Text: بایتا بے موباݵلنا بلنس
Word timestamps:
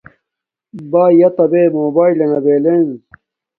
بایتا 0.91 1.45
بے 1.51 1.63
موباݵلنا 1.77 2.39
بلنس 2.45 2.89